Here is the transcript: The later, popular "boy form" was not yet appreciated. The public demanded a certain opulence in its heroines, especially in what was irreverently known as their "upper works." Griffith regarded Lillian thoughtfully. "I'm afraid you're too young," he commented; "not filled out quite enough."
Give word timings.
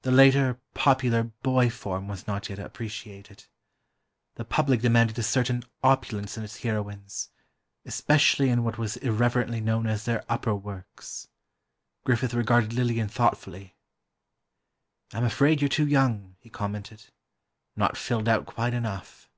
The 0.00 0.10
later, 0.10 0.58
popular 0.72 1.22
"boy 1.22 1.68
form" 1.68 2.08
was 2.08 2.26
not 2.26 2.48
yet 2.48 2.58
appreciated. 2.58 3.44
The 4.36 4.44
public 4.46 4.80
demanded 4.80 5.18
a 5.18 5.22
certain 5.22 5.64
opulence 5.84 6.38
in 6.38 6.44
its 6.44 6.62
heroines, 6.62 7.28
especially 7.84 8.48
in 8.48 8.64
what 8.64 8.78
was 8.78 8.96
irreverently 8.96 9.60
known 9.60 9.86
as 9.86 10.06
their 10.06 10.24
"upper 10.32 10.54
works." 10.54 11.28
Griffith 12.04 12.32
regarded 12.32 12.72
Lillian 12.72 13.08
thoughtfully. 13.08 13.76
"I'm 15.12 15.24
afraid 15.24 15.60
you're 15.60 15.68
too 15.68 15.86
young," 15.86 16.36
he 16.40 16.48
commented; 16.48 17.10
"not 17.76 17.98
filled 17.98 18.30
out 18.30 18.46
quite 18.46 18.72
enough." 18.72 19.28